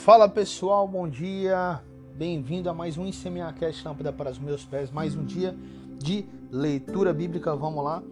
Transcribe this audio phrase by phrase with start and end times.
[0.00, 1.78] Fala pessoal, bom dia,
[2.14, 5.54] bem-vindo a mais um ICMAcast Lâmpada para os meus pés, mais um dia
[5.98, 8.02] de leitura bíblica, vamos lá.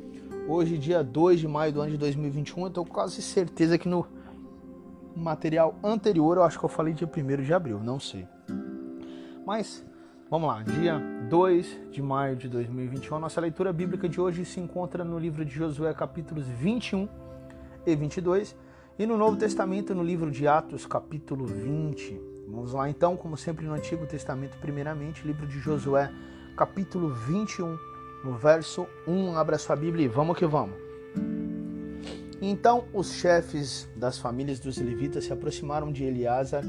[0.46, 4.06] Hoje, dia 2 de maio do ano de 2021, eu tô quase certeza que no
[5.16, 8.28] material anterior eu acho que eu falei dia 1 de abril, não sei.
[9.46, 9.82] Mas,
[10.28, 11.00] vamos lá, dia
[11.30, 15.42] 2 de maio de 2021, a nossa leitura bíblica de hoje se encontra no livro
[15.42, 17.08] de Josué, capítulos 21
[17.86, 18.54] e 22
[18.98, 22.20] e no Novo Testamento, no livro de Atos, capítulo 20.
[22.48, 26.12] Vamos lá então, como sempre no Antigo Testamento, primeiramente, livro de Josué,
[26.56, 27.78] capítulo 21,
[28.24, 29.36] no verso 1.
[29.36, 30.76] Abra sua Bíblia e vamos que vamos.
[32.42, 36.64] Então os chefes das famílias dos levitas se aproximaram de Eleazar,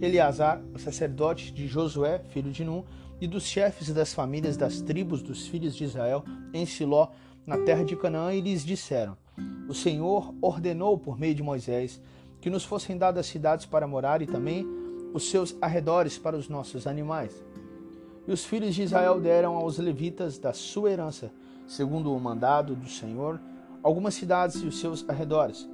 [0.00, 2.84] Eleazar, o sacerdote de Josué, filho de Num,
[3.20, 7.08] e dos chefes das famílias das tribos dos filhos de Israel em Siló,
[7.44, 9.16] na terra de Canaã, e lhes disseram:
[9.72, 11.98] o Senhor ordenou por meio de Moisés
[12.42, 14.66] que nos fossem dadas cidades para morar e também
[15.14, 17.42] os seus arredores para os nossos animais.
[18.28, 21.32] E os filhos de Israel deram aos levitas da sua herança,
[21.66, 23.40] segundo o mandado do Senhor,
[23.82, 25.66] algumas cidades e os seus arredores.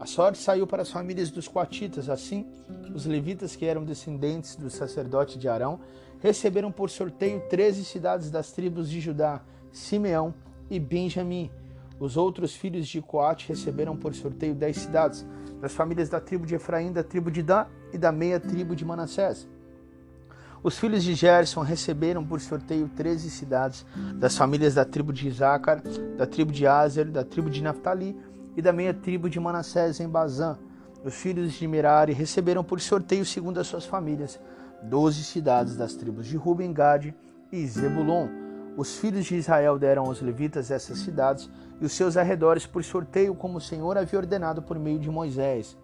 [0.00, 2.44] A sorte saiu para as famílias dos coatitas, assim,
[2.92, 5.78] os levitas que eram descendentes do sacerdote de Arão
[6.18, 9.40] receberam por sorteio treze cidades das tribos de Judá,
[9.70, 10.34] Simeão
[10.68, 11.52] e Benjamim,
[11.98, 15.26] os outros filhos de Coate receberam por sorteio dez cidades,
[15.60, 18.84] das famílias da tribo de Efraim, da tribo de Dan e da meia tribo de
[18.84, 19.48] Manassés.
[20.62, 25.82] Os filhos de Gerson receberam por sorteio treze cidades, das famílias da tribo de Isaacar,
[26.16, 28.16] da tribo de Azer, da tribo de Naphtali
[28.56, 30.58] e da meia tribo de Manassés em Bazã.
[31.04, 34.40] Os filhos de Merari receberam por sorteio, segundo as suas famílias,
[34.82, 37.14] doze cidades das tribos de Ruben, Gade
[37.52, 38.43] e Zebulon.
[38.76, 41.48] Os filhos de Israel deram aos levitas essas cidades
[41.80, 45.76] e os seus arredores por sorteio, como o Senhor havia ordenado por meio de Moisés.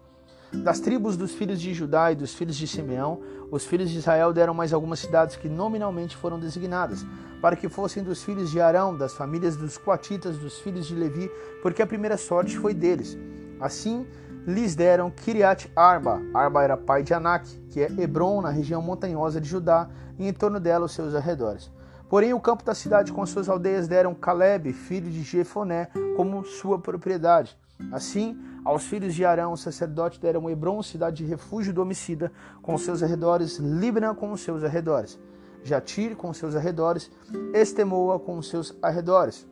[0.53, 4.33] Das tribos dos filhos de Judá e dos filhos de Simeão, os filhos de Israel
[4.33, 7.05] deram mais algumas cidades que nominalmente foram designadas,
[7.41, 11.31] para que fossem dos filhos de Arão, das famílias dos Coatitas, dos filhos de Levi,
[11.61, 13.17] porque a primeira sorte foi deles.
[13.61, 14.05] Assim,
[14.45, 16.21] lhes deram Kiriat Arba.
[16.33, 19.89] Arba era pai de Anak, que é Hebron, na região montanhosa de Judá,
[20.19, 21.71] e em torno dela os seus arredores.
[22.11, 25.87] Porém, o campo da cidade com as suas aldeias deram Caleb, filho de Jefoné,
[26.17, 27.57] como sua propriedade.
[27.89, 32.29] Assim, aos filhos de Arão, o sacerdote, deram Hebron, cidade de refúgio do homicida,
[32.61, 35.17] com seus arredores, Libna com seus arredores,
[35.63, 37.09] Jatir com seus arredores,
[37.53, 39.47] Estemoa com seus arredores,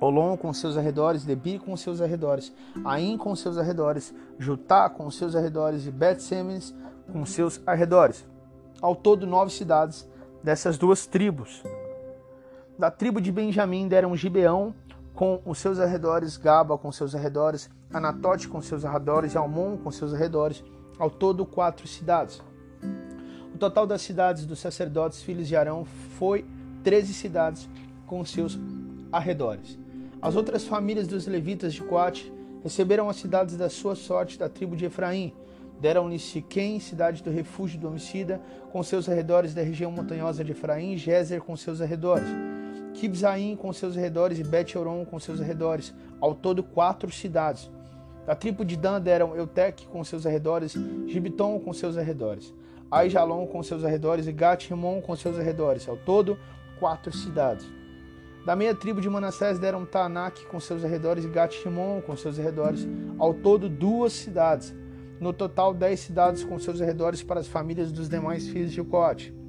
[0.00, 2.52] Olom com seus arredores, Debir com seus arredores,
[2.84, 5.88] Aim com seus arredores, Jutá com seus arredores.
[5.88, 6.72] E Bet-Semes
[7.12, 8.24] com seus arredores.
[8.80, 10.08] Ao todo, nove cidades
[10.40, 11.64] dessas duas tribos.
[12.80, 14.74] Da tribo de Benjamim deram Gibeão,
[15.14, 19.90] com os seus arredores, Gaba com seus arredores, Anatote com seus arredores e Almon com
[19.90, 20.64] seus arredores,
[20.98, 22.42] ao todo quatro cidades.
[23.54, 25.84] O total das cidades dos sacerdotes filhos de Arão
[26.16, 26.46] foi
[26.82, 27.68] treze cidades
[28.06, 28.58] com seus
[29.12, 29.78] arredores.
[30.22, 32.32] As outras famílias dos levitas de Coate
[32.62, 35.34] receberam as cidades da sua sorte da tribo de Efraim.
[35.78, 38.40] Deram-lhe Siquém, cidade do refúgio do homicida,
[38.72, 42.28] com seus arredores da região montanhosa de Efraim, Gézer com seus arredores.
[43.00, 47.70] Kibzaim com seus arredores e Bet-Horon com seus arredores, ao todo quatro cidades.
[48.26, 50.76] Da tribo de Dan deram Eutec com seus arredores,
[51.06, 52.52] Gibiton com seus arredores,
[52.90, 56.38] Aijalon com seus arredores e Gat-Rimon com seus arredores, ao todo
[56.78, 57.66] quatro cidades.
[58.44, 62.86] Da meia tribo de Manassés deram Tanak com seus arredores e Gat-Rimon com seus arredores,
[63.18, 64.74] ao todo duas cidades.
[65.18, 69.39] No total, dez cidades com seus arredores para as famílias dos demais filhos de Coate.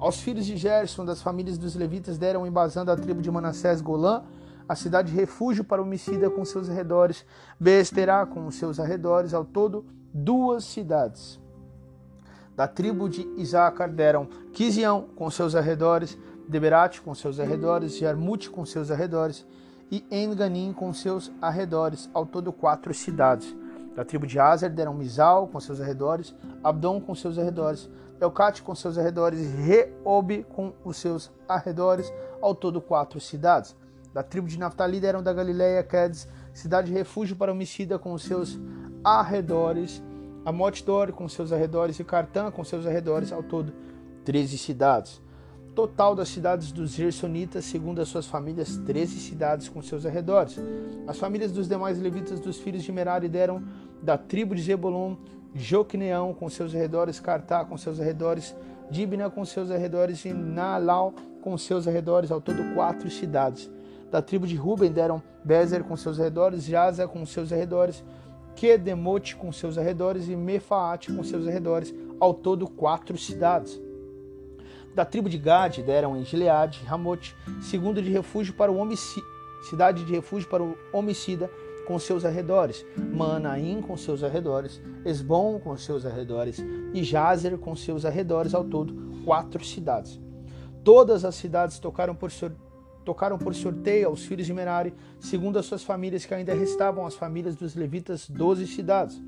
[0.00, 4.22] Aos filhos de Gerson, das famílias dos levitas, deram embasando a tribo de Manassés Golã,
[4.66, 7.26] a cidade de refúgio para homicida com seus arredores,
[7.58, 11.38] Beesterá com os seus arredores, ao todo duas cidades.
[12.56, 16.16] Da tribo de Isacar deram Quisião com seus arredores,
[16.48, 19.46] Deberate com seus arredores, Jarmute com seus arredores
[19.90, 23.54] e Enganim com seus arredores, ao todo quatro cidades.
[23.94, 27.90] Da tribo de Azer deram Misal com seus arredores, Abdon com seus arredores,
[28.20, 33.74] Elcate com seus arredores Reob com os seus arredores, ao todo quatro cidades.
[34.12, 38.22] Da tribo de Naftali deram da Galileia Quedes, cidade de refúgio para homicida com os
[38.22, 38.58] seus
[39.04, 40.02] arredores,
[40.44, 43.72] Amotdor com seus arredores e Cartã com seus arredores, ao todo
[44.24, 45.20] treze cidades.
[45.74, 50.58] Total das cidades dos Gersonitas, segundo as suas famílias, treze cidades com seus arredores.
[51.06, 53.62] As famílias dos demais levitas dos filhos de Merari deram
[54.02, 55.16] da tribo de Zebulon
[55.54, 58.54] Joqueneão com seus arredores, Cartá com seus arredores,
[58.90, 63.70] Dibna com seus arredores e Nalau com seus arredores, ao todo quatro cidades.
[64.10, 68.04] Da tribo de Ruben deram Bezer com seus arredores, Jaza com seus arredores,
[68.54, 73.80] Kedemote com seus arredores e Mefaate com seus arredores, ao todo quatro cidades.
[74.94, 79.26] Da tribo de Gad deram em Gileade, Ramote, segundo de refúgio para o homicida,
[79.68, 81.48] cidade de refúgio para o homicida,
[81.90, 88.04] com seus arredores, Manaim com seus arredores, Esbom com seus arredores e Jazer com seus
[88.04, 88.94] arredores, ao todo
[89.24, 90.20] quatro cidades.
[90.84, 92.30] Todas as cidades tocaram por,
[93.04, 97.16] tocaram por sorteio aos filhos de Merari, segundo as suas famílias que ainda restavam as
[97.16, 99.20] famílias dos levitas, doze cidades.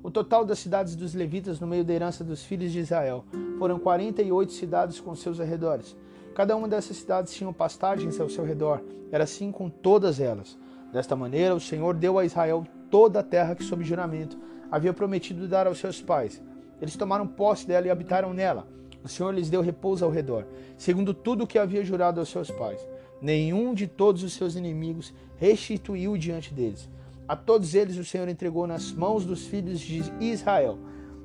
[0.00, 3.24] O total das cidades dos levitas no meio da herança dos filhos de Israel
[3.58, 5.96] foram 48 cidades com seus arredores.
[6.32, 10.56] Cada uma dessas cidades tinha pastagens ao seu redor, era assim com todas elas.
[10.92, 14.38] Desta maneira, o Senhor deu a Israel toda a terra que, sob juramento,
[14.70, 16.42] havia prometido dar aos seus pais.
[16.80, 18.66] Eles tomaram posse dela e habitaram nela.
[19.02, 22.50] O Senhor lhes deu repouso ao redor, segundo tudo o que havia jurado aos seus
[22.50, 22.86] pais.
[23.20, 26.88] Nenhum de todos os seus inimigos restituiu diante deles.
[27.26, 30.78] A todos eles o Senhor entregou nas mãos dos filhos de Israel.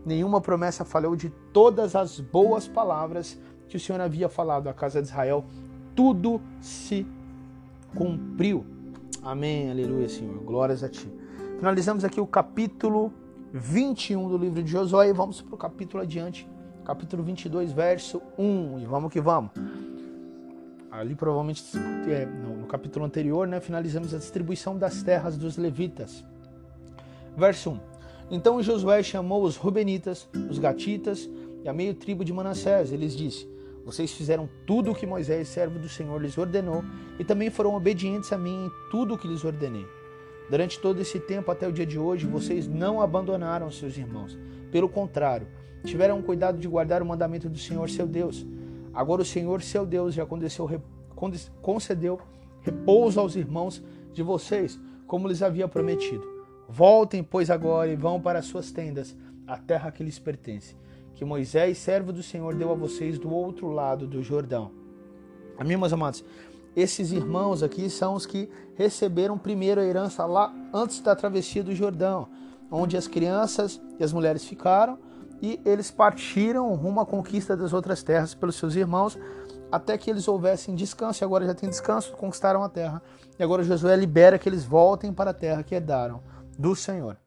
[0.05, 3.39] Nenhuma promessa falhou de todas as boas palavras
[3.69, 5.45] que o Senhor havia falado à casa de Israel.
[5.95, 7.07] Tudo se
[7.95, 8.72] cumpriu.
[9.23, 10.37] Amém, aleluia, Senhor.
[10.43, 11.09] Glórias a Ti.
[11.57, 13.13] Finalizamos aqui o capítulo
[13.53, 16.45] 21 do livro de Josué e vamos para o capítulo adiante,
[16.83, 18.79] capítulo 22, verso 1.
[18.79, 19.51] E vamos que vamos.
[20.91, 21.63] Ali provavelmente
[22.09, 26.25] é, no, capítulo anterior, né, finalizamos a distribuição das terras dos levitas.
[27.37, 27.79] Verso 1.
[28.29, 31.29] Então Josué chamou os Rubenitas, os Gatitas
[31.63, 32.91] e a meio tribo de Manassés.
[32.91, 33.47] Eles disse:
[33.85, 36.83] vocês fizeram tudo o que Moisés, servo do Senhor, lhes ordenou
[37.19, 39.85] e também foram obedientes a mim em tudo o que lhes ordenei.
[40.49, 44.37] Durante todo esse tempo até o dia de hoje, vocês não abandonaram seus irmãos.
[44.71, 45.47] Pelo contrário,
[45.83, 48.45] tiveram cuidado de guardar o mandamento do Senhor, seu Deus.
[48.93, 50.25] Agora o Senhor, seu Deus, já
[51.61, 52.19] concedeu
[52.61, 56.23] repouso aos irmãos de vocês, como lhes havia prometido.
[56.69, 60.75] Voltem, pois, agora e vão para as suas tendas, a terra que lhes pertence,
[61.15, 64.71] que Moisés, servo do Senhor, deu a vocês do outro lado do Jordão.
[65.57, 66.23] Amém, meus amados?
[66.75, 71.75] Esses irmãos aqui são os que receberam primeiro a herança lá antes da travessia do
[71.75, 72.27] Jordão,
[72.71, 74.97] onde as crianças e as mulheres ficaram
[75.43, 79.19] e eles partiram rumo à conquista das outras terras pelos seus irmãos,
[79.69, 83.01] até que eles houvessem descanso, e agora já tem descanso, conquistaram a terra.
[83.37, 86.21] E agora Josué libera que eles voltem para a terra que herdaram
[86.57, 87.17] do Senhor.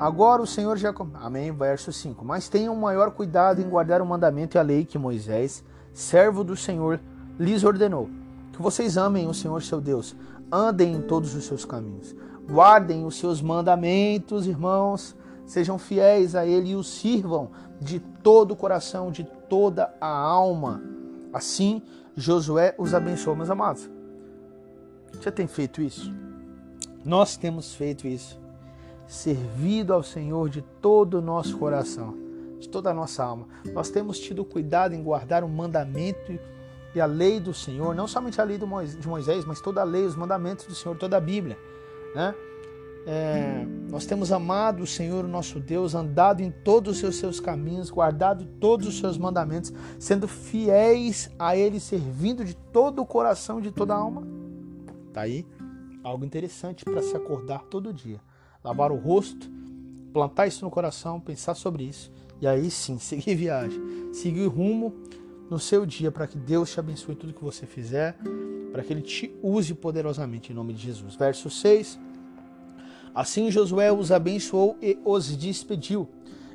[0.00, 0.94] Agora o Senhor já.
[1.14, 1.52] Amém.
[1.52, 2.24] Verso 5.
[2.24, 6.56] Mas tenham maior cuidado em guardar o mandamento e a lei que Moisés, servo do
[6.56, 6.98] Senhor,
[7.38, 8.08] lhes ordenou.
[8.50, 10.16] Que vocês amem o Senhor seu Deus,
[10.50, 12.16] andem em todos os seus caminhos,
[12.48, 15.14] guardem os seus mandamentos, irmãos,
[15.44, 20.82] sejam fiéis a Ele e o sirvam de todo o coração, de toda a alma.
[21.30, 21.82] Assim,
[22.16, 23.88] Josué os abençoou, meus amados.
[25.12, 26.10] Você tem feito isso?
[27.04, 28.40] Nós temos feito isso.
[29.10, 32.14] Servido ao Senhor de todo o nosso coração,
[32.60, 33.48] de toda a nossa alma.
[33.74, 36.38] Nós temos tido cuidado em guardar o mandamento
[36.94, 40.04] e a lei do Senhor, não somente a lei de Moisés, mas toda a lei,
[40.04, 41.58] os mandamentos do Senhor, toda a Bíblia.
[42.14, 42.32] Né?
[43.04, 47.90] É, nós temos amado o Senhor, o nosso Deus, andado em todos os seus caminhos,
[47.90, 53.72] guardado todos os seus mandamentos, sendo fiéis a Ele, servindo de todo o coração, de
[53.72, 54.22] toda a alma.
[55.12, 55.44] Tá aí
[56.04, 58.20] algo interessante para se acordar todo dia.
[58.62, 59.50] Lavar o rosto,
[60.12, 63.80] plantar isso no coração, pensar sobre isso e aí sim seguir viagem,
[64.12, 64.94] seguir rumo
[65.50, 68.16] no seu dia para que Deus te abençoe tudo que você fizer,
[68.72, 71.16] para que Ele te use poderosamente em nome de Jesus.
[71.16, 71.98] Verso 6.
[73.12, 76.08] Assim Josué os abençoou e os despediu,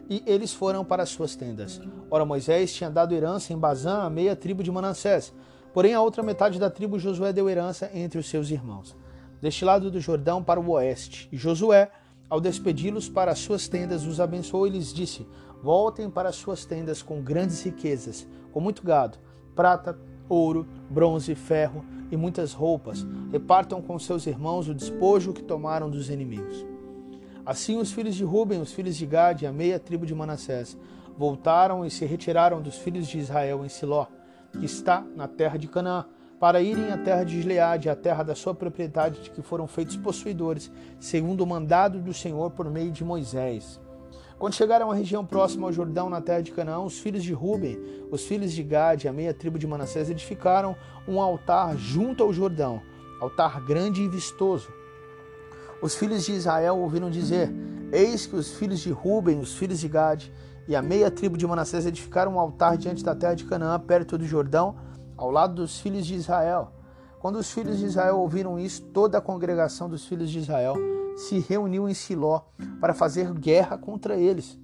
[0.09, 1.81] e eles foram para as suas tendas.
[2.09, 5.33] Ora, Moisés tinha dado herança em Bazã a meia tribo de Manassés,
[5.74, 8.95] porém a outra metade da tribo Josué deu herança entre os seus irmãos.
[9.45, 11.91] Deste lado do Jordão para o oeste, e Josué,
[12.27, 15.23] ao despedi-los para as suas tendas, os abençoou e lhes disse:
[15.61, 19.19] Voltem para as suas tendas com grandes riquezas, com muito gado,
[19.55, 25.91] prata, ouro, bronze, ferro, e muitas roupas, repartam com seus irmãos o despojo que tomaram
[25.91, 26.65] dos inimigos.
[27.45, 30.75] Assim os filhos de Ruben, os filhos de Gad e a meia tribo de Manassés
[31.15, 34.07] voltaram e se retiraram dos filhos de Israel em Siló,
[34.53, 36.07] que está na terra de Canaã,
[36.39, 39.95] para irem à terra de Gileade, a terra da sua propriedade, de que foram feitos
[39.97, 43.79] possuidores, segundo o mandado do Senhor por meio de Moisés.
[44.37, 47.79] Quando chegaram à região próxima ao Jordão, na terra de Canaã, os filhos de Ruben,
[48.11, 50.75] os filhos de Gad e a meia tribo de Manassés edificaram
[51.07, 52.81] um altar junto ao Jordão,
[53.21, 54.67] altar grande e vistoso.
[55.81, 57.49] Os filhos de Israel ouviram dizer:
[57.93, 60.25] Eis que os filhos de Ruben, os filhos de Gad
[60.67, 64.17] e a meia tribo de Manassés edificaram um altar diante da terra de Canaã, perto
[64.17, 64.75] do Jordão,
[65.17, 66.72] ao lado dos filhos de Israel.
[67.19, 70.75] Quando os filhos de Israel ouviram isso, toda a congregação dos filhos de Israel
[71.15, 72.41] se reuniu em Siló
[72.79, 74.60] para fazer guerra contra eles.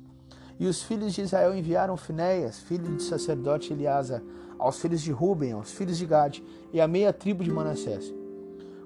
[0.60, 4.24] E os filhos de Israel enviaram Finéias, filho do sacerdote Eliasa,
[4.60, 8.13] aos filhos de Ruben, aos filhos de Gade e à meia tribo de Manassés.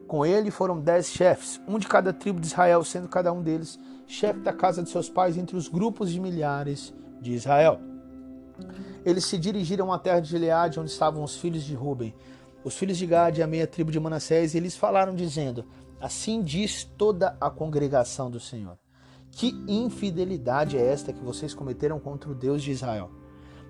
[0.08, 3.78] Com ele foram dez chefes, um de cada tribo de Israel, sendo cada um deles
[4.08, 7.80] chefe da casa de seus pais entre os grupos de milhares de Israel.
[9.06, 12.14] Eles se dirigiram à terra de Gileade, onde estavam os filhos de Ruben,
[12.64, 15.64] os filhos de Gade e a meia tribo de Manassés, e eles falaram, dizendo:
[16.02, 18.78] Assim diz toda a congregação do Senhor.
[19.32, 23.12] Que infidelidade é esta que vocês cometeram contra o Deus de Israel,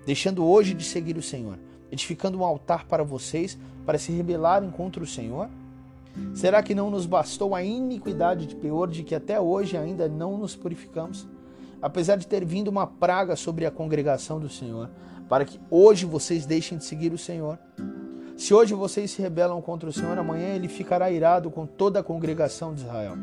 [0.06, 1.58] deixando hoje de seguir o Senhor,
[1.90, 5.50] edificando um altar para vocês para se rebelarem contra o Senhor?
[6.34, 10.38] Será que não nos bastou a iniquidade de pior de que até hoje ainda não
[10.38, 11.26] nos purificamos?
[11.80, 14.90] Apesar de ter vindo uma praga sobre a congregação do Senhor,
[15.28, 17.58] para que hoje vocês deixem de seguir o Senhor.
[18.36, 22.02] Se hoje vocês se rebelam contra o Senhor, amanhã ele ficará irado com toda a
[22.02, 23.16] congregação de Israel.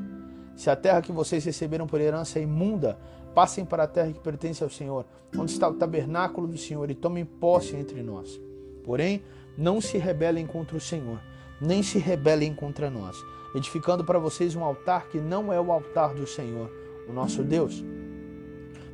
[0.56, 2.98] Se a terra que vocês receberam por herança é imunda,
[3.34, 5.06] passem para a terra que pertence ao Senhor,
[5.38, 8.40] onde está o tabernáculo do Senhor, e tomem posse entre nós.
[8.84, 9.24] Porém,
[9.58, 11.20] não se rebelem contra o Senhor,
[11.60, 13.18] nem se rebelem contra nós,
[13.56, 16.70] edificando para vocês um altar que não é o altar do Senhor,
[17.08, 17.84] o nosso Deus.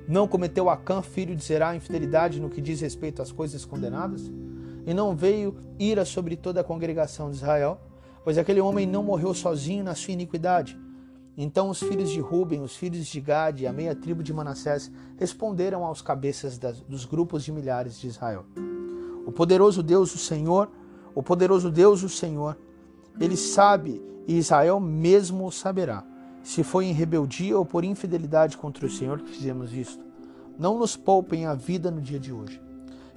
[0.10, 4.30] Não cometeu Acã, filho de Zerá, infidelidade no que diz respeito às coisas condenadas?
[4.90, 7.80] e não veio ira sobre toda a congregação de Israel,
[8.24, 10.76] pois aquele homem não morreu sozinho na sua iniquidade.
[11.38, 14.92] Então os filhos de Ruben, os filhos de Gad e a meia tribo de Manassés
[15.18, 18.46] responderam aos cabeças das, dos grupos de milhares de Israel.
[19.28, 20.70] O poderoso Deus, o Senhor,
[21.14, 22.58] o poderoso Deus, o Senhor,
[23.20, 26.04] ele sabe e Israel mesmo o saberá,
[26.44, 30.04] se foi em rebeldia ou por infidelidade contra o Senhor que fizemos isto.
[30.58, 32.62] Não nos poupem a vida no dia de hoje.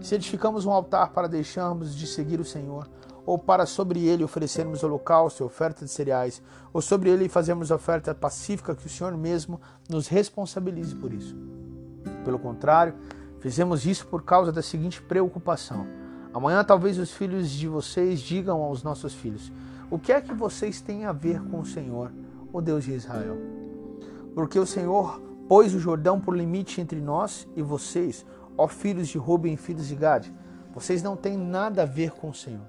[0.00, 2.88] Se edificamos um altar para deixarmos de seguir o Senhor,
[3.25, 8.14] ou para sobre ele oferecermos holocausto e oferta de cereais, ou sobre ele fazermos oferta
[8.14, 11.37] pacífica, que o Senhor mesmo nos responsabilize por isso.
[12.25, 12.95] Pelo contrário,
[13.41, 15.87] fizemos isso por causa da seguinte preocupação.
[16.35, 19.52] Amanhã talvez os filhos de vocês digam aos nossos filhos:
[19.91, 22.11] O que é que vocês têm a ver com o Senhor,
[22.52, 23.37] o Deus de Israel?
[24.35, 28.25] Porque o Senhor pôs o Jordão por limite entre nós e vocês,
[28.56, 30.32] ó filhos de Ruben e filhos de Gade.
[30.75, 32.66] Vocês não têm nada a ver com o Senhor.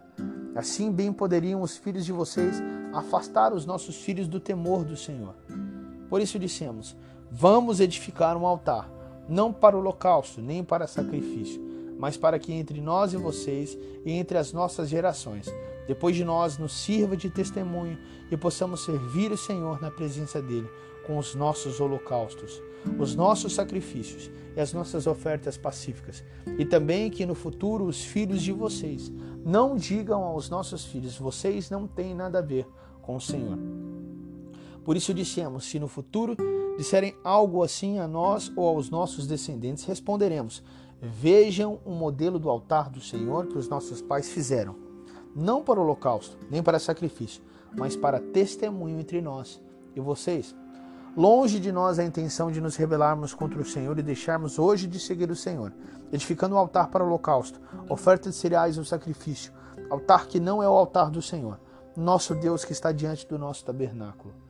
[0.55, 2.61] Assim bem poderiam os filhos de vocês
[2.93, 5.35] afastar os nossos filhos do temor do Senhor.
[6.09, 6.95] Por isso dissemos:
[7.31, 8.89] Vamos edificar um altar,
[9.27, 11.61] não para o holocausto, nem para sacrifício,
[12.03, 15.45] mas para que entre nós e vocês e entre as nossas gerações,
[15.87, 17.97] depois de nós, nos sirva de testemunho
[18.29, 20.69] e possamos servir o Senhor na presença dele
[21.07, 22.61] com os nossos holocaustos,
[22.99, 26.21] os nossos sacrifícios e as nossas ofertas pacíficas.
[26.59, 29.09] E também que no futuro os filhos de vocês
[29.45, 32.67] não digam aos nossos filhos: vocês não têm nada a ver
[33.01, 33.57] com o Senhor.
[34.83, 36.35] Por isso dissemos: se no futuro
[36.77, 40.61] disserem algo assim a nós ou aos nossos descendentes, responderemos:
[41.01, 44.75] vejam o modelo do altar do Senhor que os nossos pais fizeram,
[45.35, 47.41] não para o holocausto, nem para sacrifício,
[47.75, 49.61] mas para testemunho entre nós
[49.95, 50.55] e vocês.
[51.15, 54.99] Longe de nós a intenção de nos rebelarmos contra o Senhor e deixarmos hoje de
[54.99, 55.71] seguir o Senhor,
[56.11, 59.53] edificando um altar para o holocausto, oferta de cereais ou sacrifício,
[59.89, 61.59] altar que não é o altar do Senhor,
[61.95, 64.42] nosso Deus que está diante do nosso tabernáculo.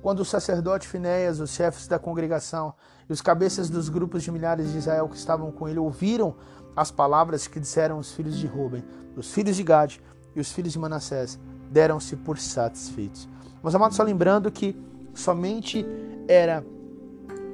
[0.00, 2.74] Quando o sacerdote Finéias, os chefes da congregação
[3.08, 6.36] e os cabeças dos grupos de milhares de Israel que estavam com ele ouviram
[6.76, 8.84] as palavras que disseram os filhos de Ruben,
[9.16, 10.00] os filhos de Gade
[10.36, 11.38] e os filhos de Manassés,
[11.70, 13.28] deram-se por satisfeitos.
[13.62, 14.76] Meus amados, só lembrando que
[15.12, 15.84] somente
[16.28, 16.64] era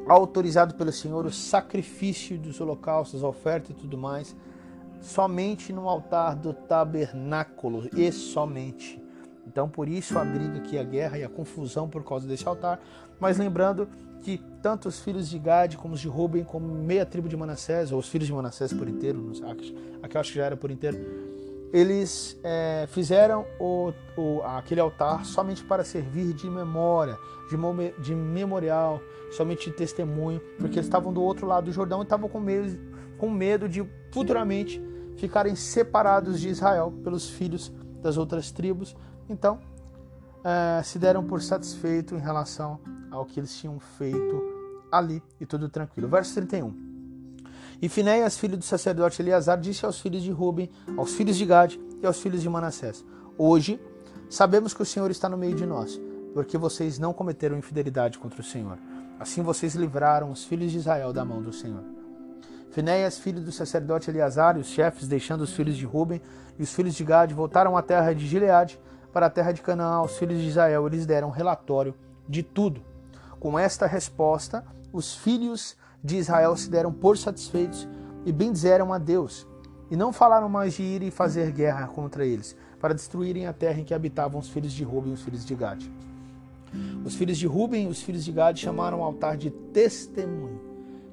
[0.07, 4.37] autorizado pelo Senhor o sacrifício dos holocaustos, a oferta e tudo mais,
[5.01, 9.04] somente no altar do tabernáculo, e somente.
[9.47, 12.81] Então, por isso a briga aqui, a guerra e a confusão por causa desse altar.
[13.21, 13.89] Mas lembrando
[14.23, 17.93] que tanto os filhos de Gade como os de Ruben, como meia tribo de Manassés,
[17.93, 19.33] ou os filhos de Manassés por inteiro,
[20.03, 20.99] aqui acho que já era por inteiro,
[21.75, 27.19] eles é, fizeram o, o, aquele altar somente para servir de memória,
[27.51, 29.01] de, de memorial,
[29.33, 32.79] somente de testemunho, porque eles estavam do outro lado do Jordão e estavam com medo,
[33.19, 34.81] com medo de futuramente
[35.17, 38.97] ficarem separados de Israel pelos filhos das outras tribos.
[39.29, 39.59] Então,
[40.45, 42.79] é, se deram por satisfeito em relação
[43.11, 44.43] ao que eles tinham feito
[44.93, 46.09] ali e tudo tranquilo.
[46.09, 46.95] Verso 31.
[47.81, 51.81] E Finéias, filho do sacerdote Eleazar, disse aos filhos de Ruben, aos filhos de Gade
[52.01, 53.05] e aos filhos de Manassés:
[53.37, 53.81] Hoje
[54.31, 56.01] sabemos que o Senhor está no meio de nós,
[56.33, 58.79] porque vocês não cometeram infidelidade contra o Senhor.
[59.19, 61.83] Assim vocês livraram os filhos de Israel da mão do Senhor.
[62.71, 66.21] Finéias, filho do sacerdote Eleazar, e os chefes, deixando os filhos de Ruben
[66.59, 68.81] e os filhos de Gade, voltaram à terra de Gileade
[69.15, 70.89] para a terra de Canaã aos filhos de Israel.
[70.89, 71.95] Eles deram relatório
[72.29, 72.83] de tudo.
[73.39, 77.89] Com esta resposta, os filhos de Israel se deram por satisfeitos
[78.27, 79.47] e bendizeram a Deus,
[79.91, 83.81] e não falaram mais de ir e fazer guerra contra eles, para destruírem a terra
[83.81, 85.91] em que habitavam os filhos de Ruben e os filhos de Gade.
[87.05, 90.61] Os filhos de Ruben e os filhos de Gade chamaram o altar de testemunho,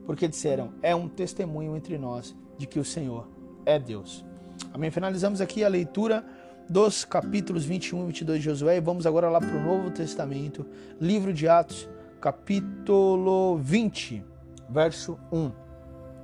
[0.06, 3.28] porque disseram: é um testemunho entre nós de que o Senhor
[3.66, 4.26] é Deus.
[4.74, 4.90] Amém.
[4.90, 6.26] Finalizamos aqui a leitura
[6.72, 10.66] dos capítulos 21 e 22 de Josué e vamos agora lá para o Novo Testamento,
[11.02, 11.90] livro de Atos,
[12.22, 14.24] capítulo 20
[14.70, 15.52] verso 1.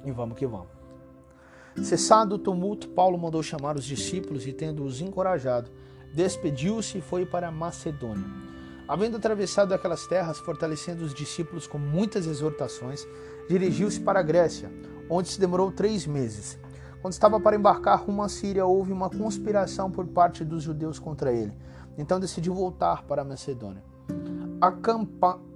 [0.06, 0.70] E vamos que vamos.
[1.84, 5.70] Cessado o tumulto, Paulo mandou chamar os discípulos e, tendo-os encorajado,
[6.14, 8.24] despediu-se e foi para Macedônia.
[8.88, 13.06] Havendo atravessado aquelas terras, fortalecendo os discípulos com muitas exortações,
[13.50, 14.72] dirigiu-se para a Grécia,
[15.10, 16.58] onde se demorou três meses.
[17.02, 21.32] Quando estava para embarcar rumo à Síria, houve uma conspiração por parte dos judeus contra
[21.32, 21.54] ele.
[21.98, 23.84] Então decidiu voltar para a Macedônia.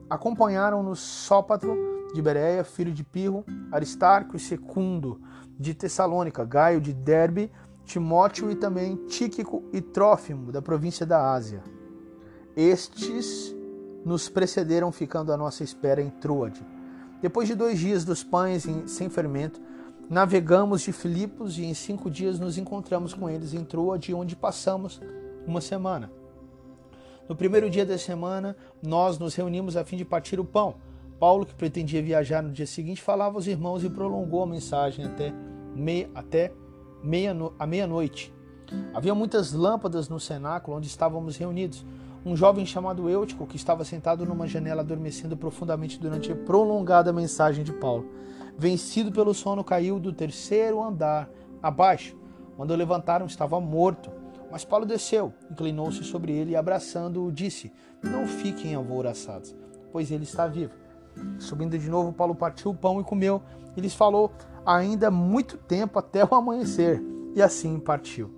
[0.10, 1.76] Acompanharam-no Sópatro,
[2.14, 5.22] de Bereia, filho de Pirro, Aristarco e Secundo,
[5.58, 7.52] de Tessalônica, Gaio de Derbe,
[7.86, 11.64] Timóteo e também Tíquico e Trófimo, da província da Ásia.
[12.56, 13.56] Estes
[14.06, 16.66] nos precederam, ficando à nossa espera em Troade.
[17.22, 19.62] Depois de dois dias dos pães sem fermento,
[20.12, 25.00] navegamos de Filipos e em cinco dias nos encontramos com eles em Troade, onde passamos
[25.48, 26.12] uma semana.
[27.30, 30.76] No primeiro dia da semana, nós nos reunimos a fim de partir o pão.
[31.18, 35.34] Paulo, que pretendia viajar no dia seguinte, falava aos irmãos e prolongou a mensagem até,
[35.74, 36.52] meia, até
[37.02, 38.34] meia no, a meia-noite.
[38.94, 41.86] Havia muitas lâmpadas no cenáculo onde estávamos reunidos.
[42.26, 47.64] Um jovem chamado Eutico, que estava sentado numa janela adormecendo profundamente durante a prolongada mensagem
[47.64, 48.10] de Paulo,
[48.58, 51.30] vencido pelo sono, caiu do terceiro andar
[51.62, 52.16] abaixo.
[52.56, 54.12] Quando o levantaram, estava morto.
[54.52, 57.72] Mas Paulo desceu, inclinou-se sobre ele e, abraçando-o, disse:
[58.04, 59.56] Não fiquem alvoroçados,
[59.92, 60.74] pois ele está vivo.
[61.40, 63.42] Subindo de novo, Paulo partiu o pão e comeu.
[63.76, 64.32] E lhes falou
[64.66, 67.02] ainda muito tempo até o amanhecer,
[67.34, 68.30] e assim partiu.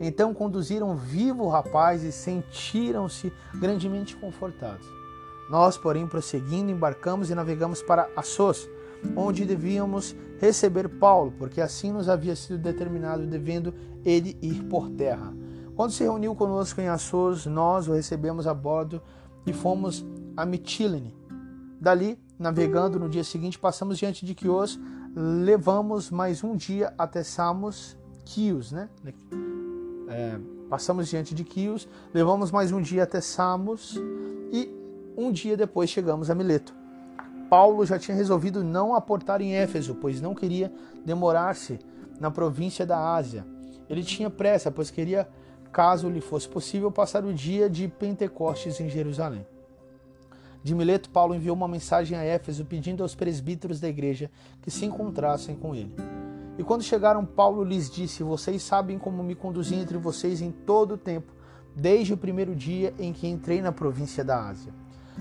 [0.00, 4.86] Então conduziram vivo o rapaz e sentiram-se grandemente confortados.
[5.48, 8.68] Nós, porém, prosseguindo, embarcamos e navegamos para Assos,
[9.16, 15.32] onde devíamos receber Paulo, porque assim nos havia sido determinado, devendo ele ir por terra.
[15.74, 19.00] Quando se reuniu conosco em Assos, nós o recebemos a bordo
[19.46, 20.04] e fomos
[20.36, 21.14] a Mitilene.
[21.80, 24.78] Dali, navegando no dia seguinte, passamos diante de Quios,
[25.14, 28.88] levamos mais um dia até Samos, Quios, né?
[30.08, 30.38] É,
[30.68, 33.98] passamos diante de Quios, levamos mais um dia até Samos
[34.52, 34.70] e
[35.16, 36.81] um dia depois chegamos a Mileto.
[37.52, 40.72] Paulo já tinha resolvido não aportar em Éfeso, pois não queria
[41.04, 41.78] demorar-se
[42.18, 43.44] na província da Ásia.
[43.90, 45.28] Ele tinha pressa, pois queria,
[45.70, 49.46] caso lhe fosse possível, passar o dia de Pentecostes em Jerusalém.
[50.62, 54.30] De Mileto, Paulo enviou uma mensagem a Éfeso pedindo aos presbíteros da igreja
[54.62, 55.94] que se encontrassem com ele.
[56.56, 60.94] E quando chegaram, Paulo lhes disse: Vocês sabem como me conduzi entre vocês em todo
[60.94, 61.30] o tempo,
[61.76, 64.72] desde o primeiro dia em que entrei na província da Ásia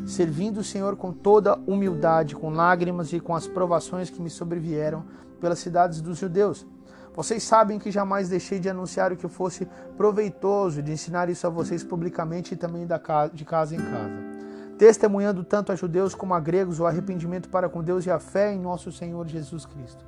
[0.05, 5.03] servindo o Senhor com toda humildade, com lágrimas e com as provações que me sobrevieram
[5.39, 6.65] pelas cidades dos judeus.
[7.13, 11.49] Vocês sabem que jamais deixei de anunciar o que fosse proveitoso, de ensinar isso a
[11.49, 12.87] vocês publicamente e também
[13.33, 14.31] de casa em casa.
[14.77, 18.53] Testemunhando tanto a judeus como a gregos o arrependimento para com Deus e a fé
[18.53, 20.05] em nosso Senhor Jesus Cristo.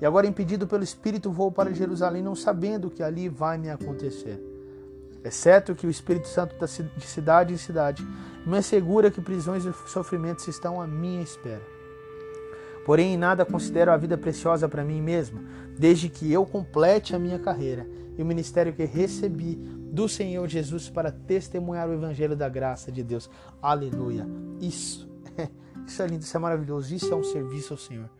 [0.00, 3.70] E agora, impedido pelo Espírito, vou para Jerusalém, não sabendo o que ali vai me
[3.70, 4.53] acontecer
[5.24, 6.54] exceto que o Espírito Santo
[6.96, 8.06] de cidade em cidade
[8.46, 11.62] me assegura que prisões e sofrimentos estão à minha espera.
[12.84, 15.40] Porém, em nada considero a vida preciosa para mim mesmo,
[15.78, 20.90] desde que eu complete a minha carreira e o ministério que recebi do Senhor Jesus
[20.90, 23.30] para testemunhar o evangelho da graça de Deus.
[23.62, 24.26] Aleluia.
[24.60, 25.08] Isso,
[25.86, 28.10] isso é lindo, isso é maravilhoso, isso é um serviço ao Senhor.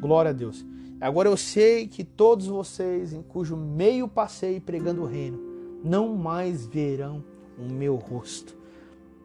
[0.00, 0.66] Glória a Deus.
[1.00, 5.45] Agora eu sei que todos vocês, em cujo meio passei pregando o reino,
[5.82, 7.22] não mais verão
[7.58, 8.56] o meu rosto.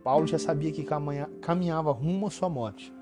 [0.04, 0.86] Paulo já sabia que
[1.42, 2.94] caminhava rumo à sua morte.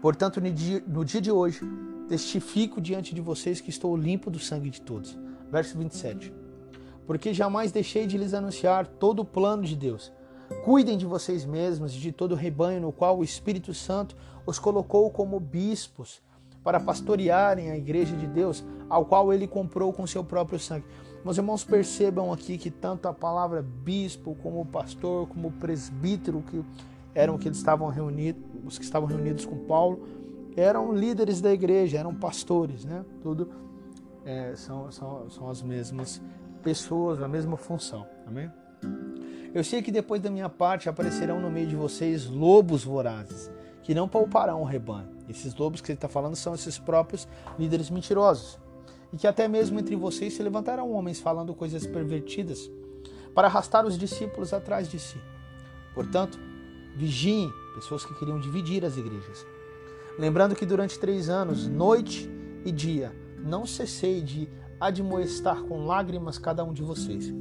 [0.00, 1.60] Portanto, no dia, de hoje,
[2.08, 5.16] testifico diante de vocês que estou limpo do sangue de todos.
[5.50, 6.32] Verso 27.
[7.06, 10.12] Porque jamais deixei de lhes anunciar todo o plano de Deus.
[10.64, 14.16] Cuidem de vocês mesmos e de todo o rebanho no qual o Espírito Santo
[14.46, 16.20] os colocou como bispos
[16.62, 20.86] para pastorearem a igreja de Deus, ao qual ele comprou com seu próprio sangue.
[21.24, 26.64] Meus irmãos, percebam aqui que tanto a palavra bispo, como pastor, como presbítero, que
[27.14, 30.00] eram que eles estavam reunidos, os que estavam reunidos com Paulo,
[30.56, 33.04] eram líderes da igreja, eram pastores, né?
[33.22, 33.50] Tudo
[34.24, 36.20] é, são, são, são as mesmas
[36.60, 38.04] pessoas, a mesma função.
[38.26, 38.50] Amém?
[39.54, 43.48] Eu sei que depois da minha parte aparecerão no meio de vocês lobos vorazes,
[43.82, 45.08] que não pouparão o rebanho.
[45.28, 48.58] Esses lobos que ele está falando são esses próprios líderes mentirosos
[49.12, 52.70] e que até mesmo entre vocês se levantarão homens falando coisas pervertidas
[53.34, 55.18] para arrastar os discípulos atrás de si.
[55.94, 56.38] Portanto,
[56.96, 59.46] vigiem pessoas que queriam dividir as igrejas.
[60.18, 62.30] Lembrando que durante três anos, noite
[62.64, 64.48] e dia, não cessei de
[64.80, 67.32] admoestar com lágrimas cada um de vocês.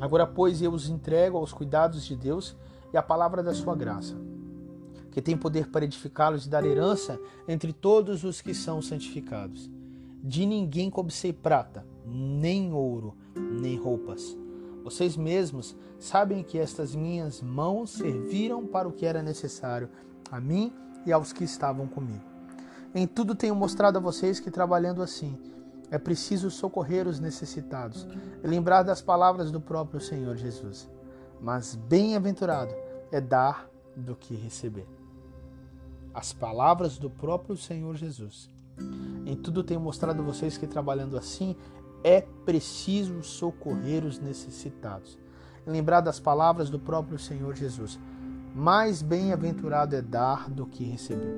[0.00, 2.56] Agora, pois, eu os entrego aos cuidados de Deus
[2.92, 4.16] e à palavra da sua graça,
[5.10, 9.70] que tem poder para edificá-los e dar herança entre todos os que são santificados.
[10.22, 14.36] De ninguém cobicei prata, nem ouro, nem roupas.
[14.84, 19.88] Vocês mesmos sabem que estas minhas mãos serviram para o que era necessário
[20.30, 20.72] a mim
[21.06, 22.24] e aos que estavam comigo.
[22.94, 25.38] Em tudo tenho mostrado a vocês que trabalhando assim
[25.90, 28.06] é preciso socorrer os necessitados
[28.42, 30.88] e lembrar das palavras do próprio Senhor Jesus.
[31.40, 32.72] Mas bem-aventurado
[33.10, 34.86] é dar do que receber.
[36.14, 38.48] As palavras do próprio Senhor Jesus.
[39.26, 41.54] Em tudo tenho mostrado a vocês que trabalhando assim
[42.02, 45.18] é preciso socorrer os necessitados.
[45.66, 47.98] lembrar das palavras do próprio Senhor Jesus.
[48.54, 51.36] Mais bem-aventurado é dar do que receber.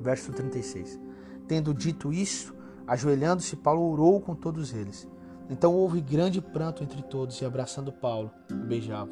[0.00, 0.98] Verso 36.
[1.46, 2.54] Tendo dito isso,
[2.86, 5.06] ajoelhando-se, Paulo orou com todos eles.
[5.50, 9.10] Então houve grande pranto entre todos, e abraçando Paulo, o beijava,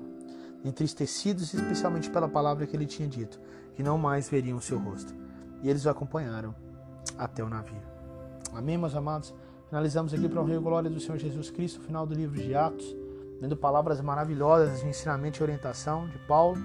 [0.64, 3.38] entristecidos especialmente pela palavra que ele tinha dito,
[3.74, 5.14] que não mais veriam o seu rosto.
[5.62, 6.54] E eles o acompanharam
[7.18, 7.82] até o navio.
[8.52, 9.34] Amém, meus amados?
[9.68, 12.94] Finalizamos aqui para o Rio Glória do Senhor Jesus Cristo, final do livro de Atos,
[13.40, 16.56] lendo palavras maravilhosas de ensinamento e orientação de Paulo.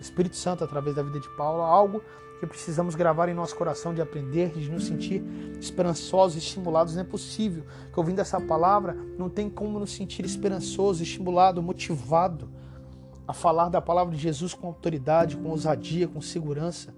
[0.00, 2.02] Espírito Santo através da vida de Paulo, algo
[2.38, 5.24] que precisamos gravar em nosso coração de aprender, de nos sentir
[5.58, 6.94] esperançosos, estimulados.
[6.94, 12.48] Não é possível que ouvindo essa palavra não tem como nos sentir esperançoso, estimulado, motivado
[13.26, 16.94] a falar da palavra de Jesus com autoridade, com ousadia, com segurança.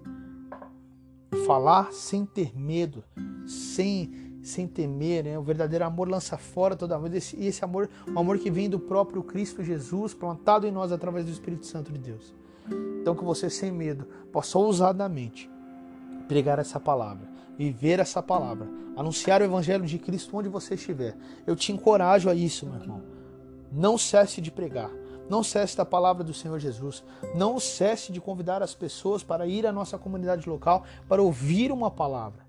[1.46, 3.04] Falar sem ter medo,
[3.46, 5.38] sem sem temer, né?
[5.38, 8.78] O verdadeiro amor lança fora toda vez e esse amor, um amor que vem do
[8.78, 12.34] próprio Cristo Jesus, plantado em nós através do Espírito Santo de Deus.
[13.00, 15.50] Então que você sem medo possa ousadamente
[16.26, 21.16] pregar essa palavra, viver essa palavra, anunciar o evangelho de Cristo onde você estiver.
[21.46, 23.02] Eu te encorajo a isso, meu irmão.
[23.72, 24.90] Não cesse de pregar.
[25.28, 27.04] Não cesse da palavra do Senhor Jesus.
[27.34, 31.90] Não cesse de convidar as pessoas para ir à nossa comunidade local para ouvir uma
[31.90, 32.46] palavra.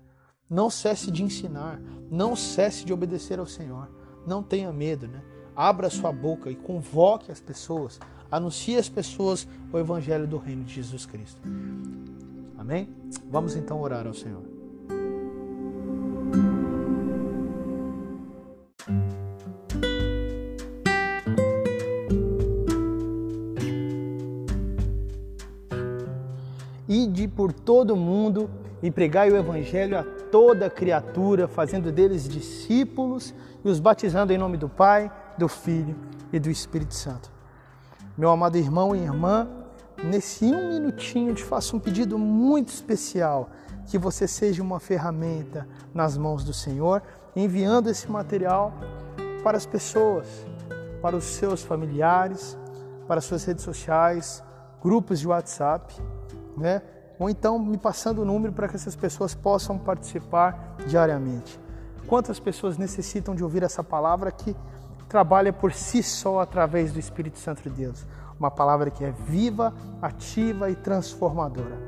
[0.48, 1.80] Não cesse de ensinar.
[2.10, 3.88] Não cesse de obedecer ao Senhor.
[4.26, 5.22] Não tenha medo, né?
[5.54, 7.98] Abra sua boca e convoque as pessoas.
[8.30, 11.40] Anuncie às pessoas o evangelho do reino de Jesus Cristo.
[12.56, 12.88] Amém?
[13.28, 14.59] Vamos então orar ao Senhor.
[27.70, 28.50] Todo mundo
[28.82, 33.32] e pregai o Evangelho a toda criatura, fazendo deles discípulos
[33.64, 35.94] e os batizando em nome do Pai, do Filho
[36.32, 37.30] e do Espírito Santo.
[38.18, 39.48] Meu amado irmão e irmã,
[40.02, 43.50] nesse um minutinho te faço um pedido muito especial,
[43.86, 47.00] que você seja uma ferramenta nas mãos do Senhor,
[47.36, 48.74] enviando esse material
[49.44, 50.26] para as pessoas,
[51.00, 52.58] para os seus familiares,
[53.06, 54.42] para as suas redes sociais,
[54.82, 55.94] grupos de WhatsApp
[56.56, 56.82] né?
[57.20, 61.60] Ou então me passando o número para que essas pessoas possam participar diariamente.
[62.06, 64.56] Quantas pessoas necessitam de ouvir essa palavra que
[65.06, 68.06] trabalha por si só através do Espírito Santo de Deus?
[68.38, 71.78] Uma palavra que é viva, ativa e transformadora.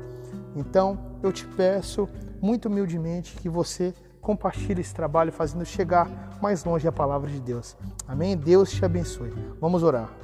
[0.55, 2.07] Então, eu te peço
[2.39, 3.91] muito humildemente que você
[4.21, 7.75] compartilhe esse trabalho, fazendo chegar mais longe a palavra de Deus.
[8.07, 8.37] Amém?
[8.37, 9.33] Deus te abençoe.
[9.59, 10.22] Vamos orar.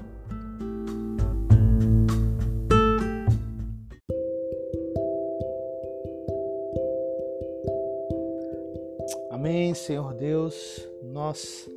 [9.70, 10.90] Amém, Senhor Deus.
[11.04, 11.70] Nós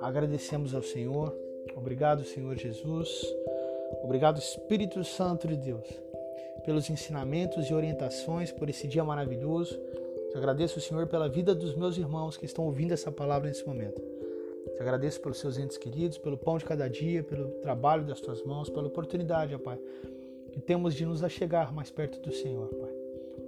[0.00, 1.30] agradecemos ao Senhor.
[1.76, 3.22] Obrigado, Senhor Jesus.
[4.02, 5.86] Obrigado, Espírito Santo de Deus,
[6.64, 9.78] pelos ensinamentos e orientações, por esse dia maravilhoso.
[10.30, 14.00] Te agradeço, Senhor, pela vida dos meus irmãos que estão ouvindo essa palavra nesse momento.
[14.74, 18.42] Te agradeço pelos seus entes queridos, pelo pão de cada dia, pelo trabalho das tuas
[18.42, 19.78] mãos, pela oportunidade, ó Pai,
[20.50, 22.83] que temos de nos achegar mais perto do Senhor, Pai.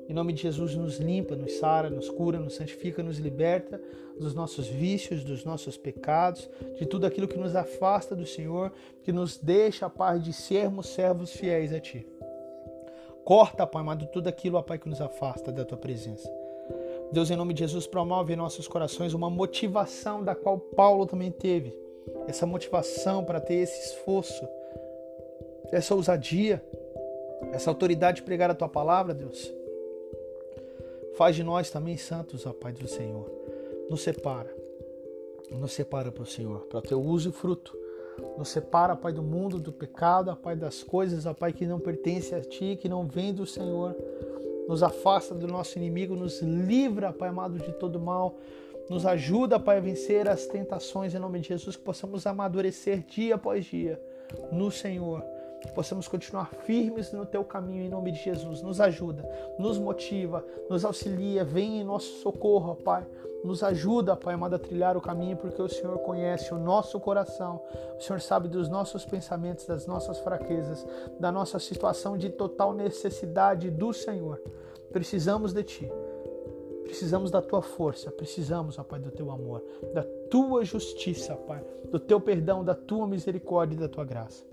[0.09, 3.81] Em nome de Jesus, nos limpa, nos sara, nos cura, nos santifica, nos liberta
[4.19, 9.13] dos nossos vícios, dos nossos pecados, de tudo aquilo que nos afasta do Senhor, que
[9.13, 12.07] nos deixa, Pai, de sermos servos fiéis a Ti.
[13.25, 16.33] Corta, Pai amado, tudo aquilo, Pai, que nos afasta da Tua presença.
[17.13, 21.31] Deus, em nome de Jesus, promove em nossos corações uma motivação da qual Paulo também
[21.31, 21.77] teve.
[22.27, 24.49] Essa motivação para ter esse esforço,
[25.73, 26.65] essa ousadia,
[27.53, 29.53] essa autoridade de pregar a Tua palavra, Deus.
[31.17, 33.31] Faz de nós também santos, ó Pai do Senhor.
[33.89, 34.55] Nos separa.
[35.51, 37.75] Nos separa para o Senhor, para o teu uso e fruto.
[38.37, 41.81] Nos separa, Pai, do mundo, do pecado, ó Pai, das coisas, ó Pai, que não
[41.81, 43.97] pertencem a Ti, que não vêm do Senhor.
[44.69, 48.37] Nos afasta do nosso inimigo, nos livra, Pai amado, de todo mal.
[48.91, 53.37] Nos ajuda, Pai, a vencer as tentações em nome de Jesus, que possamos amadurecer dia
[53.37, 53.99] após dia
[54.53, 55.25] no Senhor
[55.61, 58.63] que possamos continuar firmes no teu caminho em nome de Jesus.
[58.63, 63.07] Nos ajuda, nos motiva, nos auxilia, vem em nosso socorro, Pai.
[63.45, 67.63] Nos ajuda, Pai amado, a trilhar o caminho, porque o Senhor conhece o nosso coração.
[67.97, 70.87] O Senhor sabe dos nossos pensamentos, das nossas fraquezas,
[71.21, 74.43] da nossa situação de total necessidade do Senhor.
[74.93, 75.93] Precisamos de Ti.
[76.83, 81.99] Precisamos da tua força, precisamos, ó Pai, do teu amor, da tua justiça, Pai, do
[81.99, 84.45] teu perdão, da tua misericórdia e da tua graça.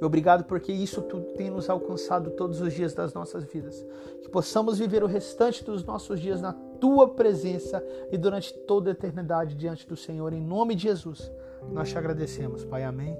[0.00, 3.84] E obrigado porque isso tudo tem nos alcançado todos os dias das nossas vidas.
[4.22, 8.92] Que possamos viver o restante dos nossos dias na tua presença e durante toda a
[8.92, 10.32] eternidade diante do Senhor.
[10.32, 11.30] Em nome de Jesus,
[11.70, 12.84] nós te agradecemos, Pai.
[12.84, 13.16] Amém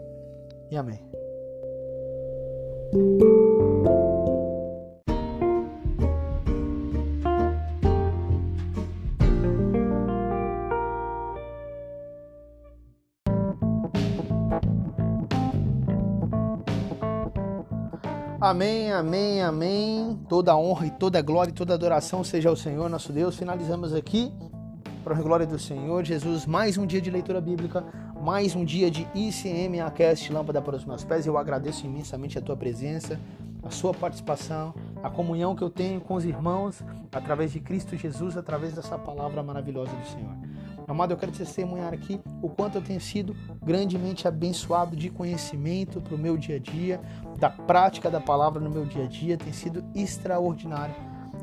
[0.70, 1.23] e amém.
[18.54, 20.16] Amém, amém, amém.
[20.28, 23.36] Toda honra e toda glória e toda adoração seja ao Senhor nosso Deus.
[23.36, 24.32] Finalizamos aqui,
[25.02, 27.84] para a glória do Senhor Jesus, mais um dia de leitura bíblica,
[28.22, 31.26] mais um dia de ICMAcast Lâmpada para os meus pés.
[31.26, 33.18] Eu agradeço imensamente a tua presença,
[33.60, 38.36] a sua participação, a comunhão que eu tenho com os irmãos através de Cristo Jesus,
[38.36, 40.53] através dessa palavra maravilhosa do Senhor.
[40.86, 46.14] Amado, eu quero testemunhar aqui o quanto eu tenho sido grandemente abençoado de conhecimento para
[46.14, 47.00] o meu dia a dia,
[47.38, 50.94] da prática da palavra no meu dia a dia, tem sido extraordinário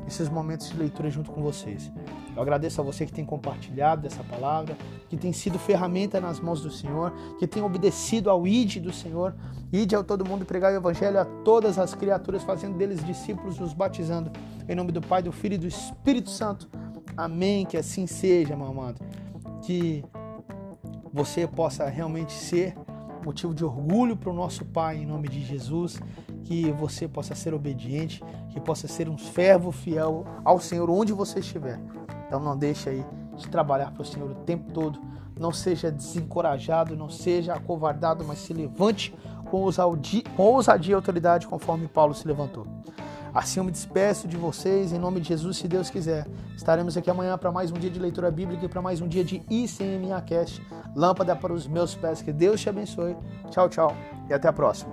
[0.06, 1.90] esses momentos de leitura junto com vocês.
[2.34, 4.76] Eu agradeço a você que tem compartilhado essa palavra,
[5.08, 9.34] que tem sido ferramenta nas mãos do Senhor, que tem obedecido ao ID do Senhor.
[9.72, 13.72] ID ao todo mundo pregar o evangelho a todas as criaturas, fazendo deles discípulos, os
[13.72, 14.30] batizando.
[14.68, 16.68] Em nome do Pai, do Filho e do Espírito Santo.
[17.16, 17.66] Amém.
[17.66, 19.00] Que assim seja, meu amado.
[19.62, 20.04] Que
[21.12, 22.76] você possa realmente ser
[23.24, 26.00] motivo de orgulho para o nosso Pai, em nome de Jesus,
[26.44, 31.38] que você possa ser obediente, que possa ser um servo fiel ao Senhor onde você
[31.40, 31.80] estiver.
[32.26, 33.04] Então não deixe aí
[33.36, 35.00] de trabalhar para o Senhor o tempo todo,
[35.38, 39.14] não seja desencorajado, não seja acovardado, mas se levante
[39.50, 42.66] com ousadia, e autoridade, conforme Paulo se levantou.
[43.34, 46.26] Assim eu me despeço de vocês, em nome de Jesus, se Deus quiser.
[46.54, 49.24] Estaremos aqui amanhã para mais um dia de leitura bíblica e para mais um dia
[49.24, 50.62] de ICMA Cast,
[50.94, 52.20] lâmpada para os meus pés.
[52.20, 53.16] Que Deus te abençoe.
[53.50, 53.96] Tchau, tchau
[54.28, 54.92] e até a próxima.